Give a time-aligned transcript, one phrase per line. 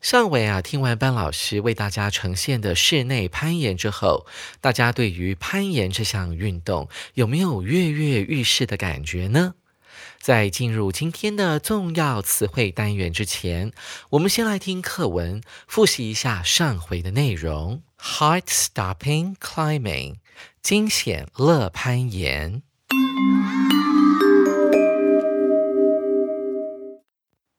[0.00, 4.26] 上回啊，听完班老师为大家呈现的室内攀岩之后，
[4.62, 9.54] 大家对于攀岩这项运动有没有跃跃欲试的感觉呢？
[10.18, 13.72] 在进入今天的重要词汇单元之前，
[14.10, 17.82] 我们先来听课文，复习一下上回的内容。
[17.98, 20.16] Heart-stopping climbing，
[20.62, 22.62] 惊险乐攀岩。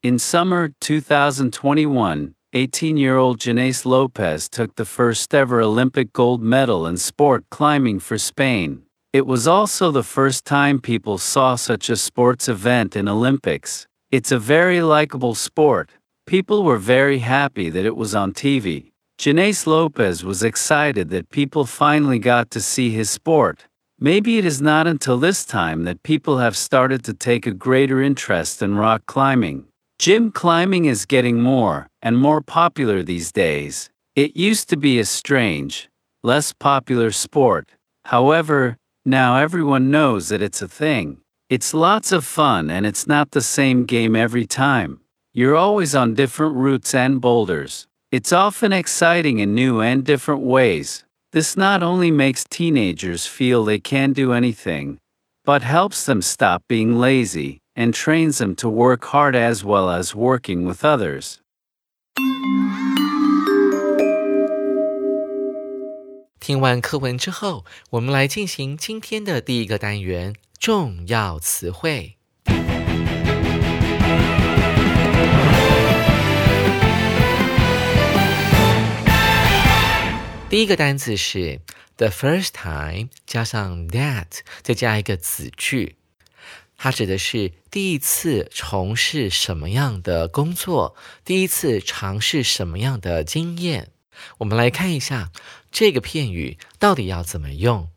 [0.04, 6.88] In summer 2021, 18 year old Janace Lopez took the first ever Olympic gold medal
[6.88, 8.82] in sport climbing for Spain.
[9.14, 13.86] It was also the first time people saw such a sports event in Olympics.
[14.10, 15.92] It's a very likable sport.
[16.26, 18.94] People were very happy that it was on TV.
[19.20, 23.68] Janace Lopez was excited that people finally got to see his sport.
[24.00, 28.02] Maybe it is not until this time that people have started to take a greater
[28.02, 29.68] interest in rock climbing.
[30.02, 33.92] Gym climbing is getting more and more popular these days.
[34.16, 35.89] It used to be a strange,
[36.23, 37.73] less popular sport.
[38.06, 41.20] However, now everyone knows that it's a thing.
[41.52, 45.02] It's lots of fun and it's not the same game every time.
[45.36, 47.86] You're always on different routes and boulders.
[48.11, 51.04] It's often exciting in new and different ways.
[51.32, 54.98] This not only makes teenagers feel they can do anything,
[55.45, 60.14] but helps them stop being lazy and trains them to work hard as well as
[60.14, 61.36] working with others.
[66.39, 72.17] 听完课文之后，我们来进行今天的第一个单元——重要词汇。
[80.48, 81.61] 第一个单词是
[81.97, 85.97] the first time 加上 that，再加一个子句，
[86.83, 93.92] 它指的是第一次从事什么样的工作，第一次尝试什么样的经验。
[94.39, 95.30] 我们来看一下
[95.71, 97.87] 这个片语到底要怎么用。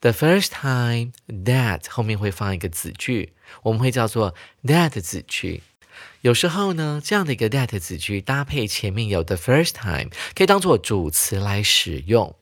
[0.00, 1.12] The first time
[1.44, 3.34] that 后面会放一个子句，
[3.64, 5.62] 我们会叫做 that 子句。
[6.22, 12.34] 有时候呢，这样的一个 that 子句搭配前面有 the first time，可以当做主词来使用。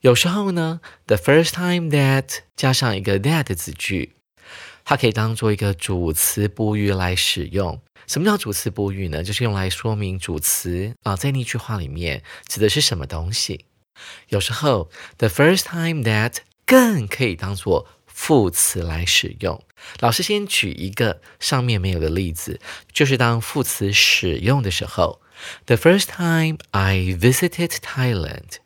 [0.00, 4.14] 有时候呢，the first time that 加上一个 that 子句，
[4.86, 7.82] 它可以当做一个主词补语来使用。
[8.06, 9.24] 什么叫主词补语呢？
[9.24, 13.64] 就是用来说明主词啊，在那句话里面指的是什么东西。
[14.28, 14.88] 有时候
[15.18, 19.60] ，the first time that 更可以当做副词来使用。
[19.98, 22.60] 老师先举一个上面没有的例子，
[22.92, 25.20] 就是当副词使用的时候
[25.64, 28.58] ，the first time I visited Thailand，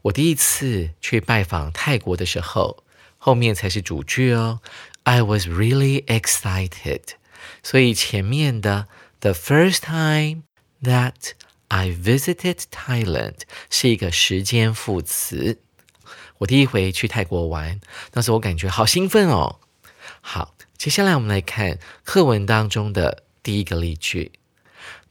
[0.00, 2.84] 我第一次去拜访泰国的时候，
[3.18, 4.60] 后面才是主句哦。
[5.07, 7.01] I was really excited。
[7.61, 8.87] 所以前面的
[9.19, 10.43] the first time
[10.81, 11.31] that
[11.67, 15.59] I visited Thailand 是一个时间副词。
[16.39, 17.79] 我第一回去泰国玩，
[18.11, 19.59] 当时我感觉好兴奋哦。
[20.21, 24.33] 好，接下来我们来看课文当中的第一个例句：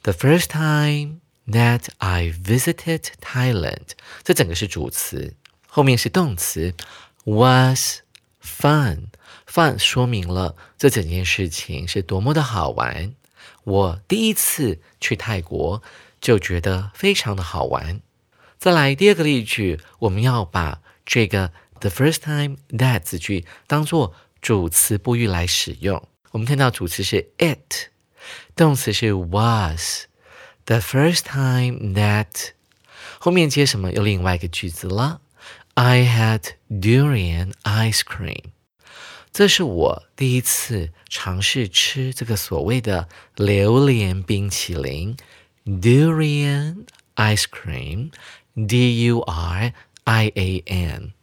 [0.03, 3.91] The first time that I visited Thailand，
[4.23, 5.35] 这整个是主词，
[5.67, 6.75] 后面是动词，
[7.25, 8.01] was
[8.43, 9.07] fun。
[9.48, 13.16] 饭说明了这整件事情是多么的好玩。
[13.64, 15.82] 我第一次去泰国
[16.22, 18.02] 就觉得非常的好玩。
[18.60, 26.08] 再来第二个例句，我们要把这个 the first time that 子句当做主词补语来使用。
[26.32, 27.90] 我们看到主词是 it，
[28.56, 30.06] 动词是 was。
[30.66, 32.50] The first time that
[33.20, 33.92] 后面接什么？
[33.92, 35.22] 有另外一个句子了。
[35.76, 38.44] I had durian ice cream。
[39.38, 45.16] 这是我第一次尝试吃这个所谓的榴莲冰淇淋
[45.64, 49.74] ，durian ice cream，D U R
[50.06, 51.14] I A N。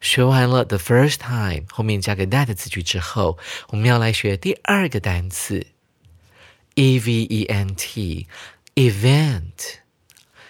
[0.00, 3.36] 学完了 the first time 后面加个 that 字句之后，
[3.70, 5.66] 我们要来学第二个单词
[6.76, 8.28] e v e n t
[8.76, 9.80] event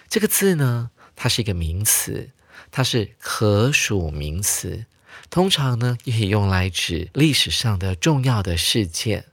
[0.07, 2.29] 这个字呢，它是一个名词，
[2.69, 4.85] 它是可数名词，
[5.29, 9.25] 通常呢也可以用来指历史上的重要的事件。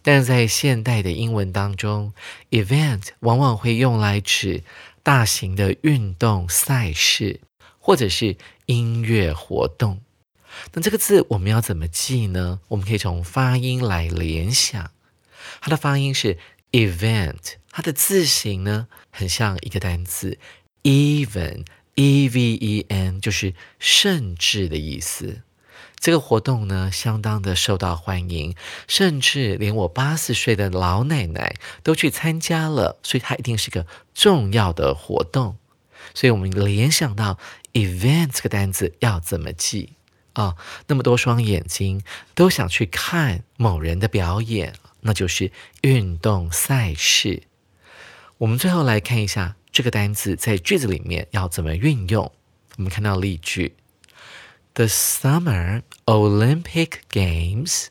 [0.00, 2.12] 但在现代的英文当中
[2.50, 4.62] ，event 往往会用来指
[5.02, 7.40] 大型的运动赛事，
[7.78, 8.36] 或者是
[8.66, 10.00] 音乐活动，
[10.72, 12.60] 那这个字我们要怎么记呢？
[12.68, 14.90] 我们可以从发音来联想，
[15.60, 16.38] 它的发音是
[16.72, 20.38] event，它的字形呢很像一个单词
[20.84, 21.64] even
[21.98, 25.42] e v e n 就是甚至的意思。
[25.98, 28.54] 这个活动呢相当的受到欢迎，
[28.86, 33.84] 甚至连我八十岁的老奶奶都去参加了，所以它一定是个
[34.14, 35.56] 重要的活动。
[36.14, 37.36] 所以我们联想到
[37.72, 39.94] event 这个单词要怎么记
[40.34, 40.54] 啊？
[40.86, 42.04] 那么多双眼睛
[42.36, 47.42] 都想去看某人的表演，那就是运动赛事。
[48.38, 52.31] 我们最后来看一下这个单词在句子里面要怎么运用。
[52.77, 53.75] 我们看到例句：
[54.73, 57.87] The Summer Olympic Games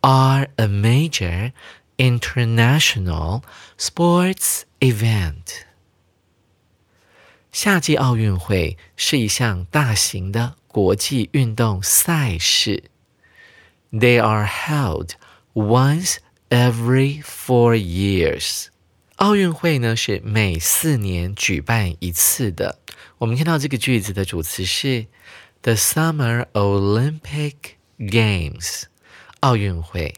[0.00, 1.52] are a major
[1.96, 3.42] international
[3.78, 5.64] sports event.
[7.50, 12.84] 夏季奥运会是一项大型的国际运动赛事。
[13.90, 15.12] They are held
[15.54, 16.18] once
[16.50, 18.68] every four years。
[19.17, 22.79] 奥运会呢是每四年举办一次的。
[23.19, 25.05] 我们看到这个句子的主词是
[25.61, 27.53] The Summer Olympic
[27.99, 28.83] Games。
[29.41, 30.15] 奥运会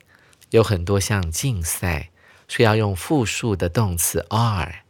[0.52, 2.10] 有很多项竞赛，
[2.48, 4.84] 所以要用复数的动词 are。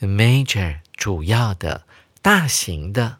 [0.00, 1.86] Major 主要的、
[2.22, 3.18] 大型的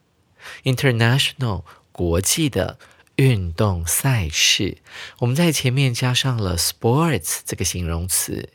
[0.62, 2.78] ，international 国际的
[3.16, 4.78] 运动赛事，
[5.18, 8.50] 我们在前面加上了 sports 这个形容词。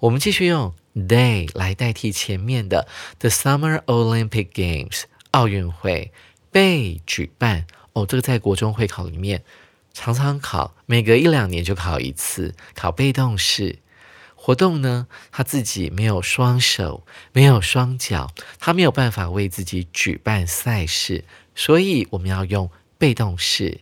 [0.00, 2.86] 我们继续用 they 来代替前面的
[3.18, 6.12] the Summer Olympic Games 奥运会
[6.50, 7.66] 被举办。
[7.94, 9.42] 哦，这个在国中会考里面
[9.94, 13.78] 常常考，每隔一两年就考一次，考被动式。
[14.34, 23.80] 活动呢，他自己没有双手，没有双脚，他没有办法为自己举办赛事，所以我们要用被动式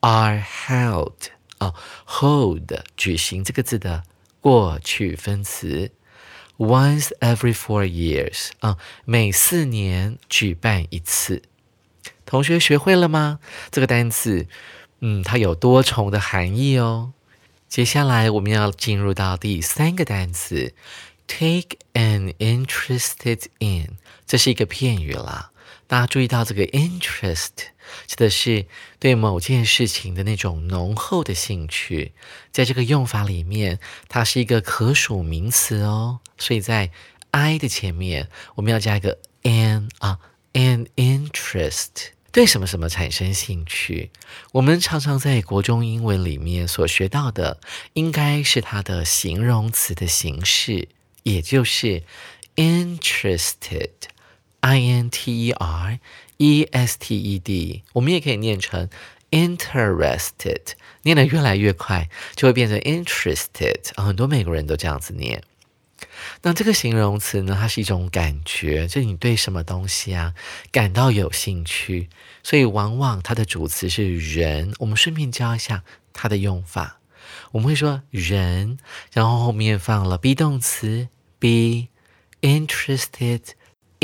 [0.00, 1.12] ，are held
[1.58, 1.74] 啊
[2.06, 4.04] ，hold 举行这个字的
[4.46, 5.90] 过去分词
[6.56, 11.42] ，once every four years 啊，每四年举办一次。
[12.24, 13.40] 同学学会了吗？
[13.72, 14.46] 这个单词，
[15.00, 17.12] 嗯，它有多重的含义哦。
[17.68, 20.72] 接下来我们要进入到第三个单词
[21.26, 23.96] ，take an interested in，
[24.28, 25.50] 这是一个片语啦。
[25.86, 27.50] 大家注意到这个 interest
[28.06, 28.66] 指的是
[28.98, 32.12] 对某件事情的那种浓厚的兴趣，
[32.50, 33.78] 在这个用法里面，
[34.08, 36.20] 它是一个可数名词哦。
[36.36, 36.90] 所以在
[37.30, 40.18] I 的前面，我们要加一个 an 啊
[40.54, 42.08] ，an interest。
[42.32, 44.10] 对什么什么产生兴趣？
[44.52, 47.60] 我们常常在国中英文里面所学到的，
[47.94, 50.88] 应该是它的形容词的形式，
[51.22, 52.02] 也就是
[52.56, 53.90] interested
[54.60, 55.98] i n t e r
[56.38, 58.88] e s t e d，我们也可以念成
[59.30, 60.72] interested，
[61.02, 63.92] 念得越来越快，就会变成 interested。
[63.96, 65.42] 很多美国人都这样子念。
[66.42, 70.34] 那这个形容词呢，它是一种感觉，就你对什么东西啊
[70.70, 72.08] 感到有兴趣，
[72.42, 74.74] 所以往往它的主词是人。
[74.78, 77.00] 我们顺便教一下它的用法，
[77.52, 78.78] 我们会说人，
[79.12, 81.08] 然后后面放了 be 动词
[81.38, 81.88] be
[82.40, 83.40] interested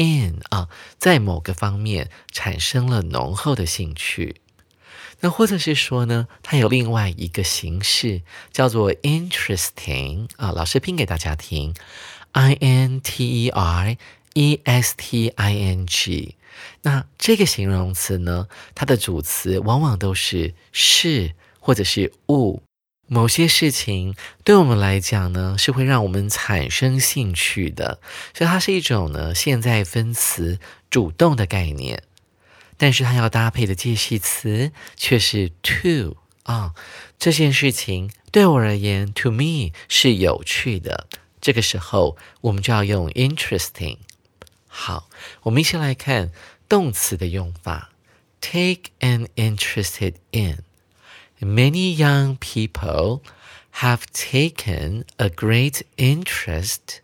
[0.02, 0.68] in 啊，
[0.98, 4.36] 在某个方面产生了浓厚的兴趣。
[5.20, 11.74] 那或者是说呢，它有另外一个形式叫做 interesting 啊，老师拼给大家听
[12.32, 13.96] ，i n t e r
[14.34, 16.34] e s t i n g。
[16.82, 22.60] 那这个形容词呢，它的主词往往都是事或者是物，
[23.12, 28.00] 某些事情对我们来讲呢，是会让我们产生兴趣的，
[28.32, 32.04] 所以它是一种呢现在分词主动的概念。
[32.78, 36.72] 但是它要搭配的介系词却是 to 啊，
[37.18, 41.06] 这件事情对我而言，to me 是有趣的。
[41.38, 43.98] 这个时候我们就要用 interesting。
[44.66, 45.10] 好，
[45.42, 46.32] 我们一起来看
[46.66, 47.92] 动词的用法
[48.40, 50.64] ：take an interested in。
[51.41, 53.21] Many young people
[53.73, 57.01] have taken a great interest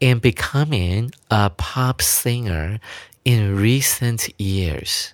[0.00, 2.80] and becoming a pop singer
[3.24, 5.10] in recent years。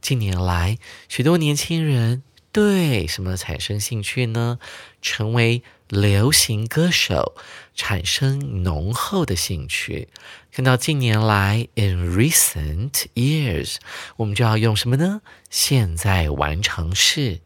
[0.00, 0.78] 近年来，
[1.08, 4.58] 许多年轻人对什么产生兴趣呢？
[5.02, 7.34] 成为流行歌手，
[7.74, 10.08] 产生浓厚的兴趣。
[10.52, 13.76] 看到近年来，in recent years，
[14.16, 15.20] 我们就要用什么呢？
[15.50, 17.40] 现在完成式，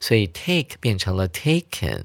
[0.00, 2.04] 所以 take 变成了 taken。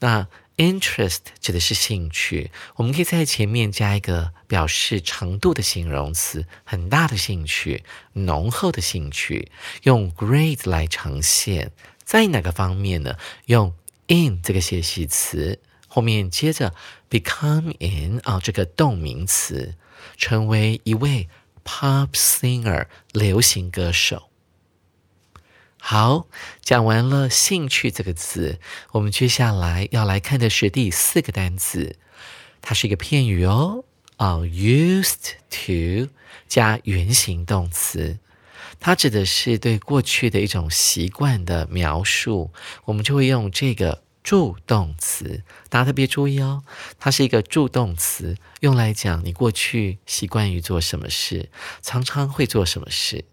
[0.00, 7.84] 那 interest 指的是兴趣，我们可以在前面加一个表示程度的形容词，很大的兴趣，
[8.14, 9.50] 浓厚的兴趣，
[9.82, 11.72] 用 great 来呈现。
[12.04, 13.16] 在哪个方面呢？
[13.46, 13.74] 用
[14.06, 15.58] in 这个介系词
[15.88, 16.74] 后面接着
[17.10, 19.74] become in 啊这个动名词，
[20.16, 21.28] 成为一位
[21.64, 24.30] pop singer 流行歌手。
[25.88, 26.26] 好，
[26.62, 28.58] 讲完了兴趣这个词，
[28.90, 31.94] 我们接下来要来看的是第四个单词，
[32.60, 33.84] 它是一个片语哦。
[34.16, 36.10] 啊，used to
[36.48, 38.18] 加原形动词，
[38.80, 42.50] 它指的是对过去的一种习惯的描述，
[42.86, 45.44] 我们就会用这个助动词。
[45.68, 46.64] 大家特别注意哦，
[46.98, 51.48] 它是一个助动词，用来讲你过去习惯于做什么事，
[51.80, 53.24] 常常会做什么事。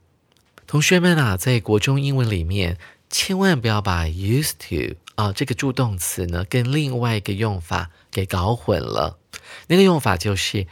[0.66, 2.78] 同学们啊，在国中英文里面，
[3.10, 9.20] 千万不要把 used to 啊这个助动词呢跟另外一个用法给搞混了。
[9.68, 10.66] 那个用法就是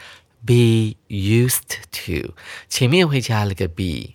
[0.44, 1.60] be used
[1.92, 2.34] to，
[2.68, 4.12] 前面会加了个 be，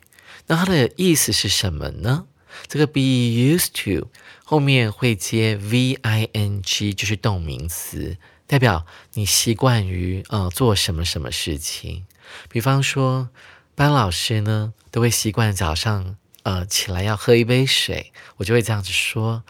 [0.48, 2.26] 那它的意思是什么呢？
[2.66, 4.08] 这个 be used to
[4.42, 8.16] 后面会接 v i n g，就是动名词，
[8.48, 12.06] 代表你习惯于呃做什么什么事情。
[12.48, 13.28] 比方说。
[13.76, 19.44] 班老师呢都会习惯早上呃起来要喝一杯水，我就会这样子说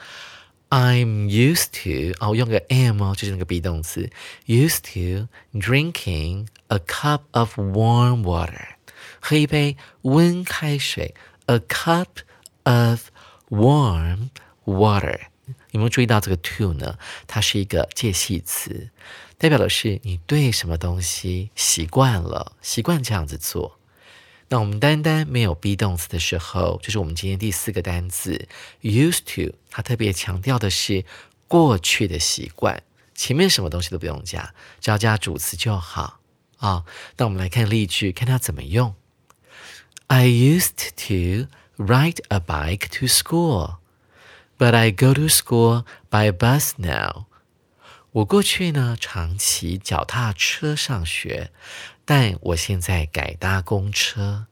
[0.68, 4.10] ：I'm used to 哦，用个 am 哦，就是那个 be 动词
[4.46, 8.74] ，used to drinking a cup of warm water，
[9.20, 11.14] 喝一杯温开水
[11.44, 12.06] ，a cup
[12.64, 13.10] of
[13.48, 14.30] warm
[14.64, 15.20] water。
[15.70, 16.98] 有没有注意到这个 to 呢？
[17.28, 18.90] 它是一个介系词，
[19.38, 23.78] 代表的是你对什么东西习惯了，习惯这样子做。
[24.48, 28.48] 那我们单单没有 be 动词的时候，就是我们今天第四个单词
[28.80, 31.04] used to，它特别强调的是
[31.48, 32.82] 过去的习惯，
[33.14, 36.20] 前面什么东西都不用加，只要加主词就好
[36.58, 36.84] 啊。
[37.16, 38.94] 那我们来看例句，看它怎么用。
[40.06, 43.78] I used to ride a bike to school,
[44.56, 47.26] but I go to school by bus now.
[48.16, 51.50] 我过去呢常骑脚踏车上学，
[52.06, 54.46] 但我现在改搭公车。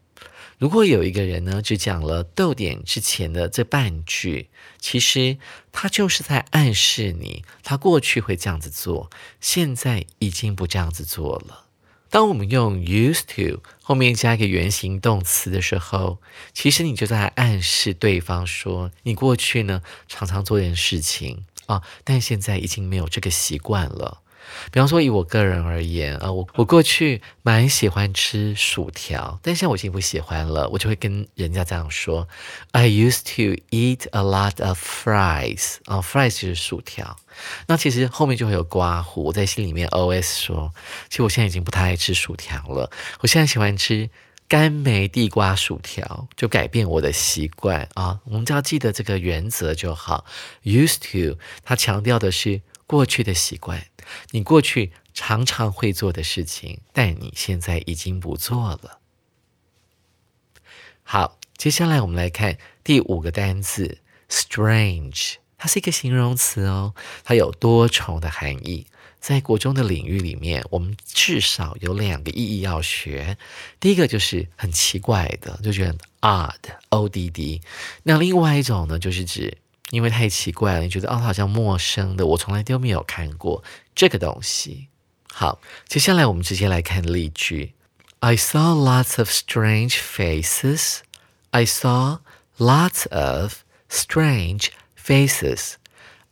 [0.59, 5.39] 如果有一个人呢只讲了逗点之前的这半句，其实
[5.73, 9.09] 他就是在暗示你，他过去会这样子做，
[9.41, 11.65] 现在已经不这样子做了。
[12.11, 16.19] 当我们用 used to 后面加一个原形动词的时候，
[16.53, 21.47] 其实你就在暗示对方说，你过去呢常常做件事情。
[21.67, 24.21] 啊，但现在已经没有这个习惯了。
[24.71, 30.69] 比方说，以我个人而言，啊，我我过去蛮喜欢吃薯条，但现在我已经不喜欢了。
[30.69, 32.29] 我就会跟人家这样说
[32.73, 35.77] ：I used to eat a lot of fries。
[35.87, 37.17] 啊，fries 就是薯条。
[37.67, 40.73] 那其实后面就会有刮胡，我在心里面 OS 说：
[41.09, 42.91] 其实我现在已经不太爱吃薯条了。
[43.21, 44.11] 我现在喜欢吃。
[44.47, 48.21] 甘梅地瓜薯条就改变我的习惯啊！
[48.25, 50.27] 我们只要记得这个原则就好。
[50.63, 53.87] Used to，它强调的是过去的习惯，
[54.31, 59.01] 你过去常常会做的事情，但你现在已经不做了。
[61.03, 63.99] 好，接下来我们来看第五个单词
[64.29, 68.87] ，strange，它是一个形容词哦，它有多重的含义。
[69.25, 73.39] 在国中的领域里面，我们至少有两个意义要学。
[73.81, 77.63] 第一个就是很奇怪的，就觉得 odd，o d d。
[78.03, 79.57] 那另外一种呢，就是指
[79.89, 83.65] 因为太奇怪了，你觉得哦，好像陌生的，我从来都没有看过
[83.95, 84.89] 这个东西。
[85.33, 87.73] 好，接下来我们直接来看例句
[88.19, 90.99] ：I saw lots of strange faces.
[91.51, 92.19] I saw
[92.59, 94.67] lots of strange
[95.03, 95.77] faces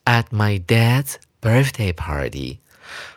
[0.04, 2.58] at my dad's birthday party.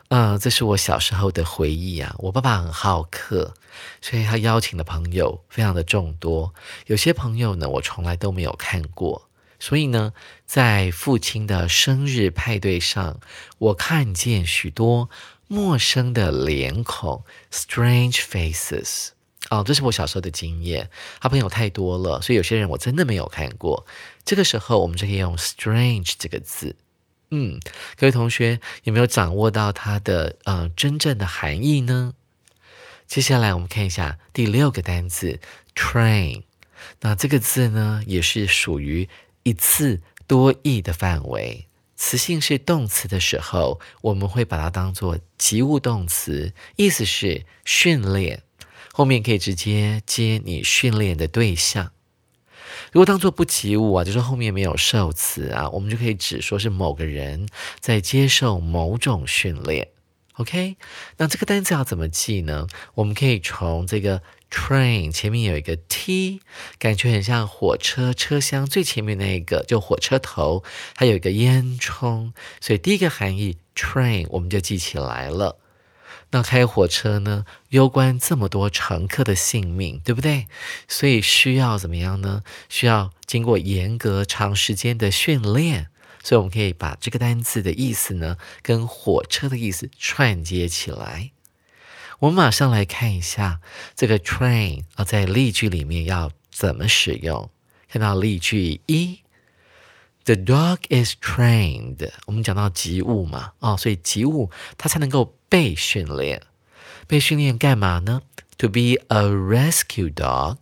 [0.09, 2.15] 嗯，这是我小时候的回忆啊。
[2.19, 3.53] 我爸爸很好客，
[4.01, 6.53] 所以他邀请的朋友非常的众多。
[6.85, 9.27] 有些朋友呢，我从来都没有看过。
[9.59, 10.13] 所以呢，
[10.45, 13.19] 在父亲的生日派对上，
[13.57, 15.09] 我看见许多
[15.47, 19.07] 陌生的脸孔 （strange faces）。
[19.49, 20.89] 哦，这是我小时候的经验。
[21.19, 23.85] 他朋友太多了，所以有些人我真的没有看过。
[24.23, 26.75] 这个时候，我们就可以用 “strange” 这个字。
[27.31, 27.59] 嗯，
[27.97, 32.13] 各位同学有没有掌握到它的呃真正的含义呢？
[33.07, 35.39] 接下来我们看一下第六个单词
[35.75, 36.43] train。
[37.01, 39.09] 那这个字呢，也是属于
[39.43, 41.67] 一次多义的范围。
[41.95, 48.43] 词性是动词的时候，我们会把它当做及物动词，意思是训练，
[48.91, 51.91] 后面可以直接接你训练的对象。
[52.95, 57.45] 如果当做不及物啊，就是后面没有受词啊，我们就可以指说是某个人
[57.81, 59.89] 在接受某种训练。
[60.35, 60.77] OK，
[61.17, 62.67] 那这个单词要怎么记呢？
[62.93, 66.39] 我们可以从这个 train 前面有一个 t，
[66.79, 70.63] 感觉很像火车车厢最前面那一个，就火车头，
[70.95, 75.59] 还有一个烟囱，所以第一个含义 train 我们就记起来了。
[76.35, 80.47] 那开火车呢，攸关这么多乘客的性命，对不对？
[80.85, 82.43] 所以需要怎么样呢？
[82.67, 85.87] 需要经过严格长时间的训练。
[86.21, 91.31] 所以我们可以把这个单词的意思呢，跟火车的意思串接起来。
[92.19, 93.61] 我们马上来看一下
[93.95, 97.49] 这个 train 啊，在例句里面要怎么使用。
[97.87, 99.21] 看到例句一
[100.25, 102.11] ，The dog is trained。
[102.25, 106.43] 我们讲到及物嘛，哦，所以及物它才能够被训练。
[107.07, 108.21] 被训练干嘛呢
[108.57, 110.57] ？To be a rescue dog。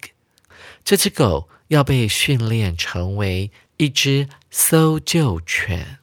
[0.86, 3.52] 这只狗要被训练成为。
[3.78, 5.98] 一只搜救犬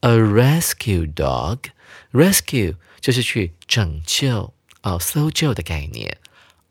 [0.00, 6.16] ，a rescue dog，rescue 就是去拯救哦，搜救的概念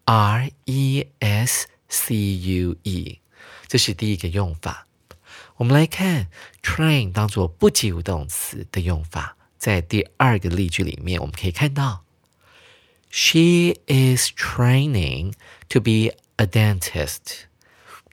[0.06, 3.20] ，r e s c u e，
[3.68, 4.88] 这是第一个用法。
[5.60, 6.28] 我们来看
[6.64, 12.06] train 当做不及物动词的用法，在第二个例句里面，我们可以看到
[13.12, 15.34] ，she is training
[15.68, 17.42] to be a dentist。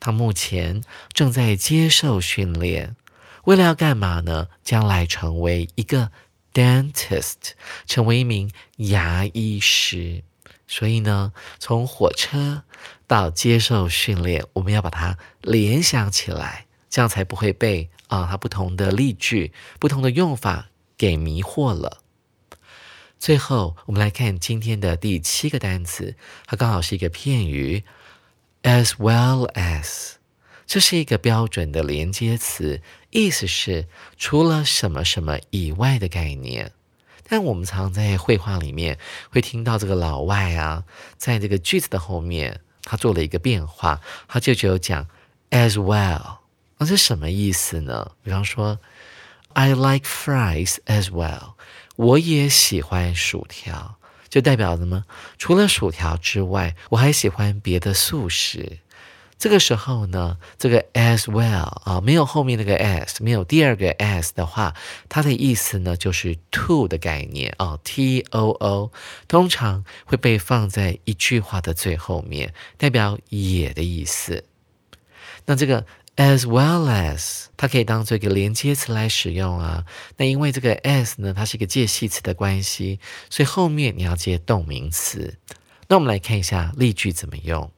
[0.00, 2.96] 他目前正在接受训练，
[3.44, 4.48] 为了要干嘛呢？
[4.64, 6.10] 将来成为一个
[6.52, 7.52] dentist，
[7.86, 10.24] 成为一名牙医师。
[10.66, 12.64] 所以呢，从火车
[13.06, 22.02] 到接受训练，我们要把它联想起来，这样才不会被啊它不同的例句、不同的用法给迷惑了。
[23.18, 27.84] 最后，我们来看今天的第七个单词，它刚好是一个片语。
[28.62, 30.14] As well as，
[30.66, 36.72] 这是一个标准的连接词，意思是除了什么什么以外的概念。
[37.28, 38.98] 但我们常在绘画里面
[39.30, 40.84] 会听到这个老外啊，
[41.16, 45.06] 在这个句子的后面，他做了一个变化，他就只有讲
[45.50, 46.38] as well，
[46.78, 48.12] 那是什么意思呢？
[48.22, 48.78] 比方说
[49.54, 51.54] ，I like fries as well，
[51.96, 53.96] 我也喜欢薯条。
[54.28, 55.04] 就代表什么？
[55.38, 58.80] 除了薯条之外，我还喜欢别的素食。
[59.38, 64.74] 这个时候呢，这个 as well 啊，没有后面那个 as，没有第二个 as 的话，
[65.08, 68.92] 它的意思呢就是 to 的概念啊，t o o，
[69.28, 74.44] 通常会被放在一句话的最后面，代表也的意思。
[75.46, 75.86] 那这个。
[76.17, 79.85] As well as，它可以当做一个连接词来使用啊。
[80.17, 85.37] 那因为这个 as 呢，它是一个介系词的关系，所以后面你要接动名词。
[85.87, 87.71] 那我们来看一下例句怎么用。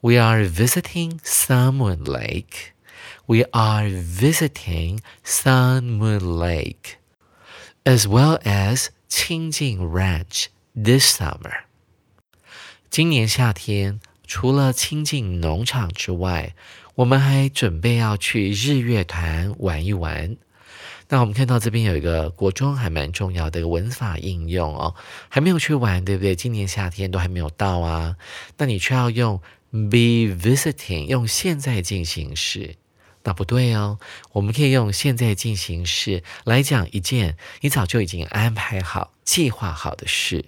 [0.00, 2.72] We are visiting Sunmoon Lake.
[3.24, 6.98] We are visiting Sunmoon Lake,
[7.84, 11.64] as well as 清境 Ranch this summer.
[12.88, 16.54] 今年夏天，除了清境农场之外，
[17.01, 20.37] 我们还准备要去日月潭玩一玩。
[21.09, 24.93] 那我们看到这边有一个国中还蛮重要的文法应用哦，
[25.27, 26.35] 还没有去玩，对不对？
[26.35, 28.17] 今年夏天都还没有到啊，
[28.57, 32.75] 那你却要用 be visiting，用现在进行时，
[33.23, 33.97] 那不对哦。
[34.33, 40.45] 我们可以用现在进行时来讲一件你早就已经安排好、计划好的事。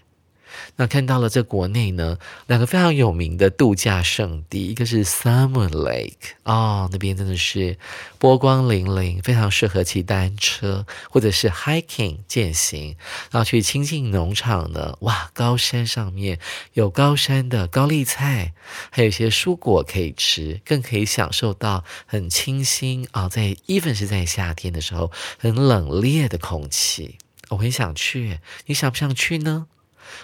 [0.75, 7.77] 那看到了这国内呢，两个非常有名的度假胜地，一个是 Summer Lake 哦，那边真的是
[8.17, 12.97] 波光粼粼，非常适合骑单车或者是 hiking 健行。
[13.29, 16.39] 然后去亲近农场呢，哇，高山上面
[16.73, 18.53] 有高山的高丽菜，
[18.89, 27.17] 还有一些蔬果可以吃，更可以享受到很清新啊，在 even 是在夏天的时候很冷冽的空气，
[27.49, 29.67] 我很想去，你想不想去呢？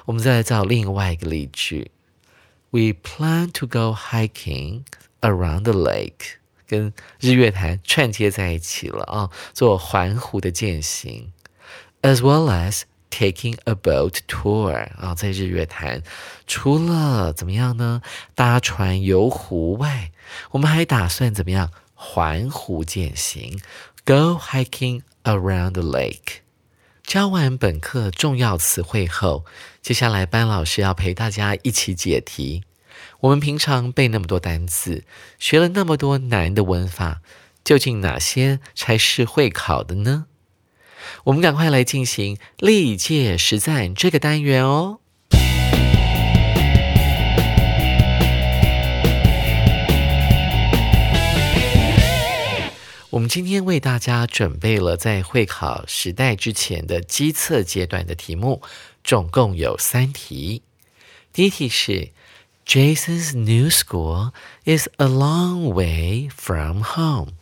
[0.06, 1.92] 我们再来造另外一个例句
[2.70, 4.84] ：We plan to go hiking
[5.22, 6.36] around the lake，
[6.68, 11.32] 跟日月潭串接在一起了啊，做环湖的践行
[12.02, 16.04] ，as well as taking a boat tour 啊，在日月潭
[16.46, 18.02] 除了怎么样呢？
[18.36, 20.12] 搭船游湖外，
[20.52, 21.72] 我们还打算怎么样？
[22.02, 23.60] 环湖践行
[24.06, 26.38] ，Go hiking around the lake。
[27.04, 29.44] 教完本课重要词汇后，
[29.82, 32.63] 接下来班老师要陪大家一起解题。
[33.22, 35.06] 我们平常背那么多单词，
[35.39, 37.22] 学了那么多难的文法，
[37.63, 40.26] 究竟哪些才是会考的呢？
[41.24, 45.00] 我们赶快来进行历届实战这个单元哦。
[53.12, 58.62] 我们今天为大家准备了在会考时代之前的基测阶段的题目，
[59.09, 60.62] 总共有三题。
[61.33, 62.11] 第一题是：
[62.67, 64.33] Jason's new school
[64.64, 67.33] is a long way from home.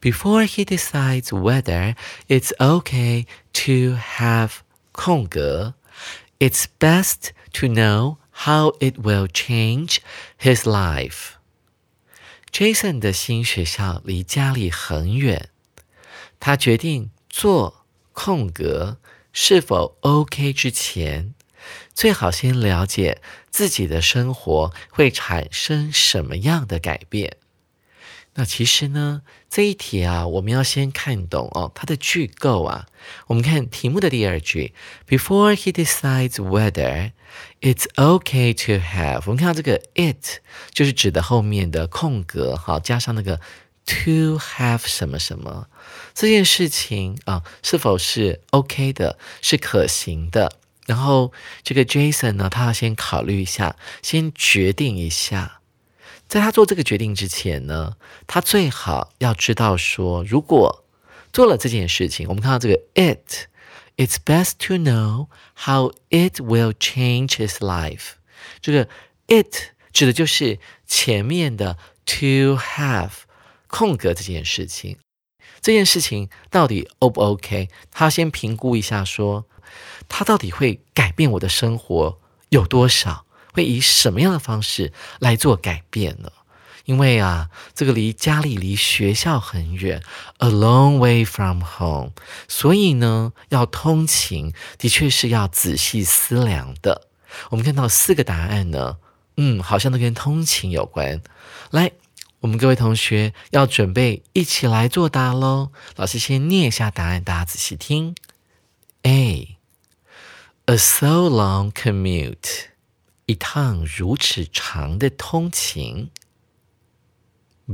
[0.00, 1.96] Before he decides whether
[2.28, 4.60] it's okay to have
[4.92, 5.74] 空格，
[6.38, 9.98] it's best to know how it will change
[10.38, 11.32] his life.
[12.50, 15.48] Jason 的新学校离家里很远，
[16.38, 18.98] 他决定做空格
[19.39, 21.35] 是否 OK 之前，
[21.93, 23.21] 最好先了解
[23.51, 27.37] 自己的生活会产生什么样的改变。
[28.33, 32.87] 那其实呢，这一题啊，我们要先看懂哦，它的句构啊。
[33.27, 34.73] 我们看题目的第二句
[35.07, 37.11] ，Before he decides whether
[37.61, 40.39] it's OK to have，我们看到这个 it
[40.71, 43.39] 就是指的后面的空格，好，加上那个
[43.87, 45.67] to have 什么什么
[46.13, 50.51] 这件事情啊，是否是 OK 的，是可行的？
[50.85, 55.61] 然后这个 Jason 呢，他要先考虑一下，先决定一下。
[56.27, 57.95] 在他做这个决定之前呢，
[58.27, 60.85] 他最好要知道说，如果
[61.31, 68.11] 做了这件事情，我们看到这个 it，it's best to know how it will change his life。
[68.61, 68.87] 这个
[69.27, 73.11] it 指的就是前面的 to have
[73.67, 74.97] 空格这件事情。
[75.61, 77.69] 这件事情到底 O 不 OK？
[77.91, 79.45] 他先评估一下，说
[80.07, 83.25] 他到底会改变我的生活有多少。
[83.53, 86.31] 会以什么样的方式来做改变呢？
[86.85, 90.03] 因为啊，这个离家里、离学校很远
[90.37, 92.11] ，a long way from home，
[92.47, 97.07] 所以呢，要通勤的确是要仔细思量的。
[97.49, 98.97] 我们看到四个答案呢，
[99.37, 101.19] 嗯，好像都跟通勤有关。
[101.71, 101.91] 来，
[102.41, 105.71] 我们各位同学要准备一起来作答喽。
[105.95, 108.15] 老师先念一下答案，大家仔细听。
[109.01, 112.67] A，a so long commute。
[113.25, 116.11] 一趟如此长的通勤。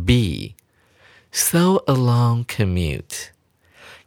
[0.05, 0.55] B.
[1.31, 3.27] So a long commute.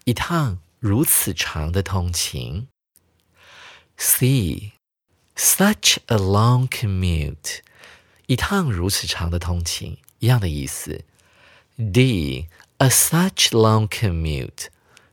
[0.05, 2.69] 一趟如此长的通勤。
[3.97, 4.73] C.
[5.37, 7.59] Such a long commute.
[8.27, 11.05] 一趟如此长的通勤，一样的意思。
[11.77, 12.49] D.
[12.79, 14.67] A such long commute.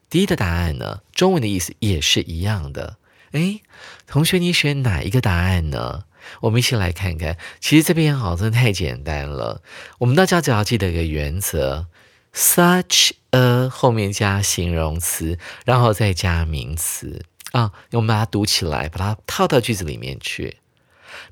[0.09, 1.01] D 的答案呢？
[1.13, 2.97] 中文的意思也是一样的。
[3.31, 3.61] 哎，
[4.05, 6.03] 同学，你选哪一个答案呢？
[6.41, 9.61] 我们一起来看看，其实这边好真的太简单了。
[9.99, 11.87] 我们大家只要记得一个原则
[12.33, 17.71] ：such a 后面加形容词，然后再加名词啊。
[17.91, 20.57] 我们把它读起来，把它套到句子里面去。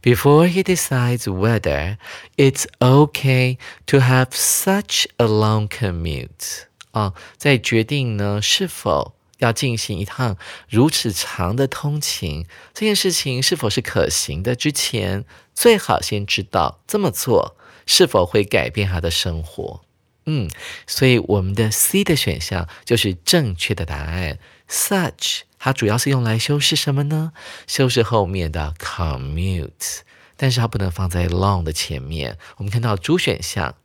[0.02, 1.98] Before he decides whether
[2.38, 9.14] it's okay to have such a long commute 啊，在决定呢是否。
[9.42, 10.38] 要进行一趟
[10.70, 14.56] 如此长的通勤，这件事情是否是可行的？
[14.56, 19.82] 之前最好先知道这么做是否会改变他的生活。
[20.28, 20.48] 嗯，
[20.86, 24.38] 所以我们的 C 的选项就是正确的答案。
[24.70, 27.34] Such 它主要是用来修饰什么呢？
[27.68, 30.00] 修饰后面的 commute，
[30.36, 32.40] 但是它不能放在 long 的前面。
[32.58, 33.76] 我们看到主选项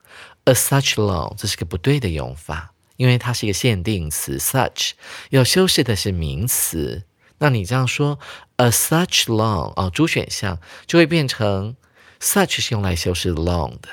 [0.44, 2.72] a such long，这是个不对的用法。
[2.96, 4.92] 因为它是一个限定词，such
[5.28, 7.04] 要修饰的是名词，
[7.36, 8.18] 那你这样说
[8.56, 11.76] ，a such long 哦，主选项就会变成
[12.18, 13.88] such 是用来修饰 long 的。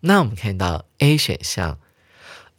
[0.00, 1.78] 那我们看到 A 选项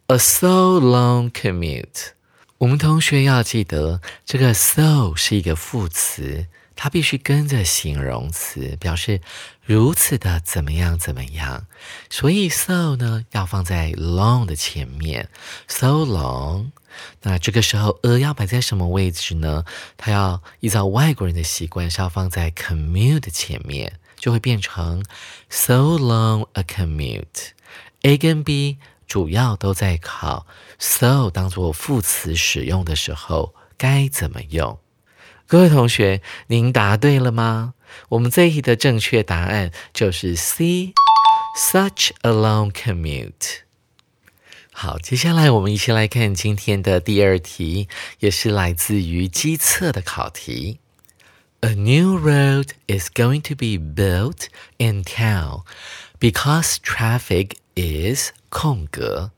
[0.06, 2.10] ，a so long commute，
[2.58, 6.46] 我们同学要记得这个 so 是一个副词。
[6.76, 9.20] 它必须跟着形容词，表示
[9.62, 11.68] 如此的怎么样怎么样。
[12.10, 15.28] 所以 so 呢要放在 long 的前面
[15.68, 16.72] ，so long。
[17.22, 19.64] 那这个时候 a 要摆在什么位置呢？
[19.96, 25.04] 它要依照外国人的习惯是要放在 commute 的前面，就会变成
[25.48, 27.50] so long a commute。
[28.02, 30.46] A 跟 B 主要都在考
[30.78, 34.78] so 当做副词使用的时候该怎么用。
[35.46, 37.74] 各位同学，您答对了吗？
[38.08, 43.58] 我们这一题的正确答案就是 C，such a long commute。
[44.72, 47.88] 好，接下来我们一起来看今天的第二题，
[48.18, 50.80] 也是来自于机测的考题。
[51.60, 55.62] A new road is going to be built in town
[56.18, 59.30] because traffic is 空格。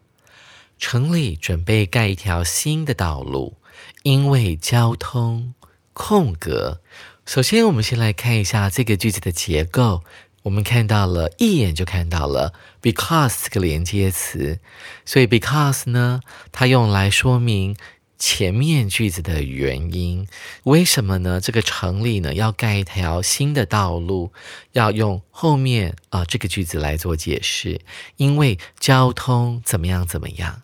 [0.79, 3.57] 城里准备盖一条新的道路，
[4.03, 5.55] 因为交通
[5.93, 6.81] 空格。
[7.25, 10.05] 首先，我们先来看一下这个句子的结构。
[10.43, 14.61] 我们看到了一眼就看到了 because 这个连接词，
[15.05, 16.21] 所以 because 呢，
[16.53, 17.77] 它用来说明
[18.19, 20.27] 前面句子的原因。
[20.65, 21.41] 为什么呢？
[21.41, 24.33] 这个城里呢要盖一条新的道路，
[24.73, 27.81] 要用后面啊这个句子来做解释，
[28.17, 30.63] 因为交通怎么样怎么样。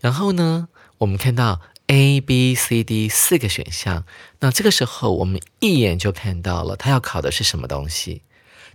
[0.00, 4.04] 然后呢，我们看到 A、B、C、D 四个选项，
[4.40, 8.22] 那这个时候我们一眼就看到了，它要考的是什么东西？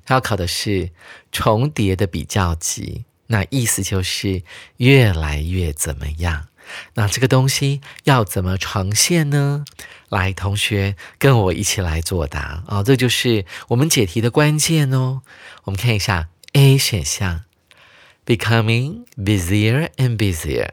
[0.07, 0.89] 要考的是
[1.31, 4.41] 重叠的比较级，那意思就是
[4.77, 6.47] 越来越怎么样？
[6.93, 9.65] 那这个东西要怎么呈现呢？
[10.09, 12.83] 来，同学跟我一起来作答啊！
[12.83, 15.21] 这就是我们解题的关键哦。
[15.65, 17.43] 我们看一下 A 选项
[18.25, 20.71] ，becoming busier and busier，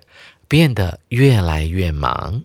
[0.49, 2.45] 变得越来越忙。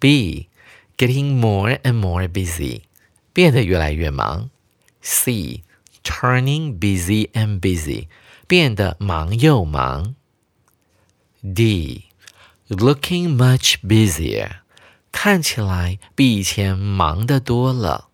[0.00, 2.82] B，getting more and more busy，
[3.32, 4.50] 变得越来越忙。
[5.02, 5.62] C
[6.02, 8.08] turning busy and busy
[8.48, 10.16] 变得忙又忙。
[11.42, 12.09] D
[12.70, 14.48] looking much busier
[15.12, 18.08] 看起来比以前忙得多了。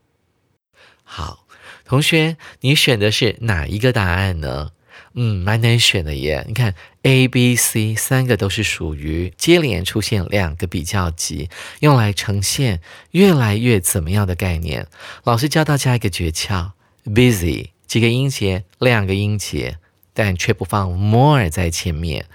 [1.05, 1.47] 好，
[1.85, 4.73] 同学，你选的是哪一个答案呢？
[5.15, 6.45] 嗯，蛮难选的耶。
[6.49, 11.49] 你看，A、B、C 三个都是属于接连出现两个比较级，
[11.81, 12.81] 用来呈现
[13.13, 14.87] 越来越怎么样的概念。
[15.25, 16.73] 老师教大家一个诀窍。
[17.05, 19.79] busy 几个音节，两个音节，
[20.13, 22.27] 但却不放 more 在前面，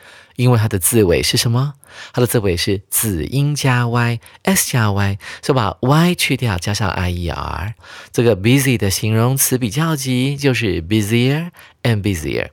[0.42, 1.74] 因为它的字尾是什么？
[2.14, 7.76] 它的字尾是子音加 y，s 加 y，所以把 y 去掉，加上 i e r。
[8.12, 11.52] 这个 busy 的形容词比较级就是 busier
[11.84, 12.50] and busier。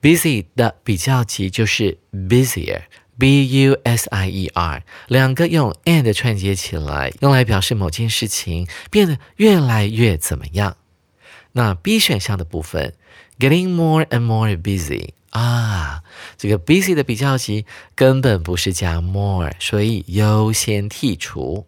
[0.00, 10.76] busy 的比较级就是 busier，b u s i e r，两个用 and 串接起来，用来表示某件事情变得越来越怎么样。
[11.52, 12.94] 那 B 选项的部分
[13.38, 16.02] ，getting more and more busy 啊，
[16.36, 21.66] 这个 busy 的比较级根本不是加 more，所以优先剔除。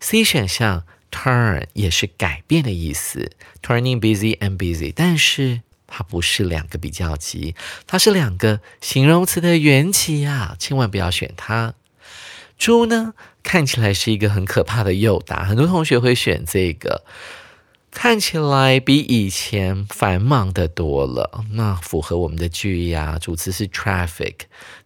[0.00, 7.54] C 选项 turn 也是改变的意思，turning busy and busy，但是它不是两个比较级，
[7.86, 11.74] 它是两个形容词的原级啊，千万不要选它。
[12.58, 17.04] 猪呢，看起来是一个很可怕的诱答，很多同学会选这个。
[17.90, 23.18] 看起来比以前繁忙的多了，那符合我们的句意啊。
[23.18, 24.34] 主词是 traffic，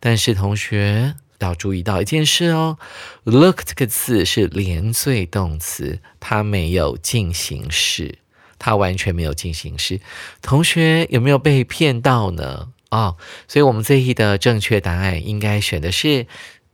[0.01, 2.79] 但是同学要注意到一件事哦
[3.25, 8.19] ，look 这个字是连缀动词，它没有进行式，
[8.59, 10.01] 它完全没有进行式。
[10.41, 12.69] 同学有没有被骗到呢？
[12.91, 13.17] 哦，
[13.49, 16.27] 所以我们这一的正确答案应该选的是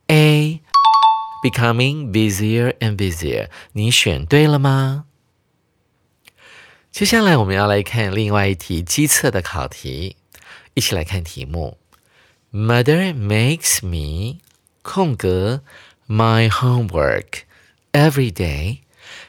[0.08, 3.48] A，becoming busier and busier。
[3.72, 5.06] 你选对了吗？
[6.90, 10.16] 接下来我们要来看另外一题机测的考题，
[10.74, 11.78] 一起来看题目。
[12.50, 14.38] Mother makes me
[14.82, 15.62] 空格
[16.08, 17.42] my homework
[17.92, 18.78] every day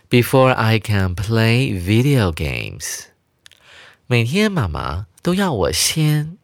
[0.10, 3.04] before I can play video games。
[4.08, 6.38] 每天妈妈都要我先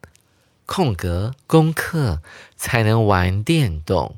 [0.67, 2.21] 空格功课
[2.55, 4.17] 才能玩电动。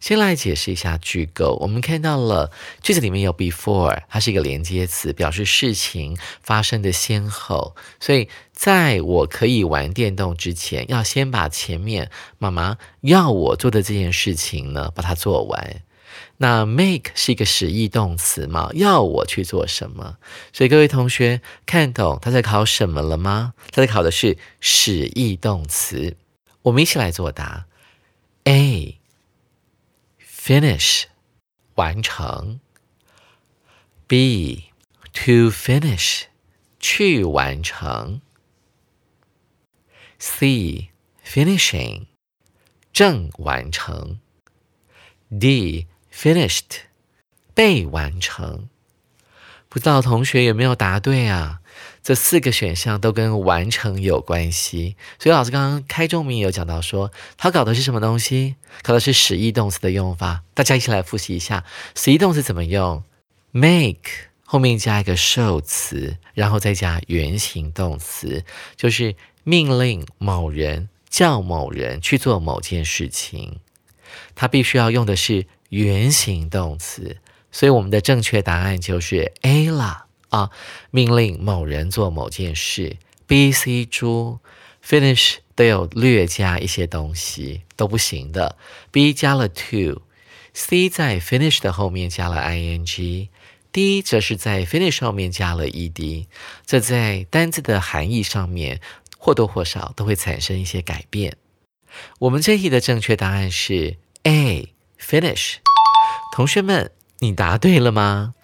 [0.00, 1.56] 先来解释一下句构。
[1.60, 2.50] 我们看到了
[2.82, 7.76] 句子里面有 before，它是一个连接词，表示事情发生的先后。
[8.00, 15.82] 所以在我可以玩电动之前，要先把前面妈妈要我做的这件事情呢，把它做完。
[16.38, 20.16] 那 make 是一个使役动词嘛，要我去做什么？
[20.52, 23.52] 所以各位同学看懂他在考什么了吗？
[23.70, 26.16] 他在考的是使役动词。
[26.62, 27.66] 我们一起来作答。
[28.44, 28.99] A
[30.39, 31.05] finish
[31.75, 32.59] 完成，
[34.07, 34.71] B
[35.13, 36.23] to finish
[36.79, 38.21] 去完成，
[40.19, 40.89] C
[41.25, 42.05] finishing
[42.93, 44.19] 正完成，
[45.29, 46.81] D finished
[47.53, 48.69] 被完成。
[49.67, 51.58] 不知道同学有没有答对啊？
[52.02, 58.56] 这四个选项都跟完成有关系，所以老师刚刚开中明有讲到说，他搞的是什么东西？
[58.82, 60.42] 考的是实义动词的用法。
[60.54, 63.02] 大家一起来复习一下，实义动词怎么用
[63.52, 68.44] ？Make 后面加一个受词，然后再加原形动词，
[68.76, 73.58] 就是命令某人叫某人去做某件事情，
[74.34, 77.18] 它必须要用的是原形动词，
[77.52, 80.50] 所以我们的正确答案就是 A 啦啊！
[80.90, 84.40] 命令某人做某件事，B、C、猪
[84.84, 88.56] finish 都有略加一些东西都不行的。
[88.90, 93.28] B 加了 to，C 在 finish 的后面加了 ing。
[93.72, 96.26] D 则是在 finish 后面加了 ed，
[96.66, 98.80] 这在单字的含义上面
[99.16, 101.36] 或多或少都会产生一些改变。
[102.18, 105.58] 我们这题的正确答案是 A finish。
[106.34, 106.90] 同学们，
[107.20, 108.34] 你答对了吗？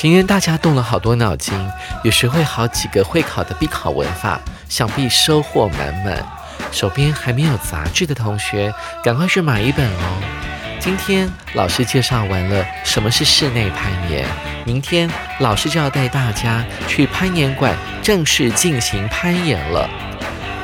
[0.00, 1.54] 今天大家动了好多脑筋，
[2.02, 6.26] 也学会好几个会考的必考文法，想必收获满满。
[6.72, 8.72] 手边还没有杂志的同学，
[9.04, 10.78] 赶快去买一本哦。
[10.78, 14.26] 今天老师介绍完了什么是室内攀岩，
[14.64, 15.06] 明天
[15.40, 19.86] 老师就要带大家去攀岩馆正式进行攀岩了。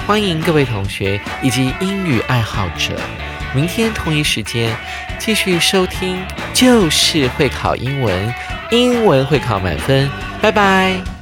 [0.06, 2.98] 欢迎各位同学以及英语爱好者，
[3.54, 4.76] 明天同一时间
[5.18, 6.18] 继续收听，
[6.52, 8.34] 就是会考英文，
[8.70, 10.08] 英文会考满分。
[10.40, 11.15] 拜拜。